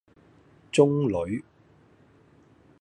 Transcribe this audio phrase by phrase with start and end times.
[0.71, 1.43] 中女